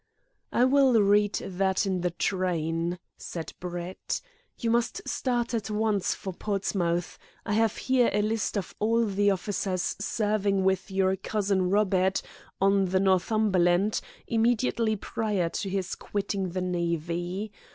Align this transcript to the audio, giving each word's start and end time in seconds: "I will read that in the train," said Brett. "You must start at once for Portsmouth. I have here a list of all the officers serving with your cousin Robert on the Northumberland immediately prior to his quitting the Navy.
"I 0.51 0.65
will 0.65 0.99
read 0.99 1.33
that 1.33 1.85
in 1.85 2.01
the 2.01 2.09
train," 2.09 2.97
said 3.19 3.53
Brett. 3.59 4.19
"You 4.57 4.71
must 4.71 5.07
start 5.07 5.53
at 5.53 5.69
once 5.69 6.15
for 6.15 6.33
Portsmouth. 6.33 7.19
I 7.45 7.53
have 7.53 7.77
here 7.77 8.09
a 8.11 8.23
list 8.23 8.57
of 8.57 8.73
all 8.79 9.05
the 9.05 9.29
officers 9.29 9.95
serving 9.99 10.63
with 10.63 10.89
your 10.89 11.15
cousin 11.17 11.69
Robert 11.69 12.23
on 12.59 12.85
the 12.85 12.99
Northumberland 12.99 14.01
immediately 14.25 14.95
prior 14.95 15.49
to 15.49 15.69
his 15.69 15.93
quitting 15.93 16.49
the 16.49 16.61
Navy. 16.61 17.51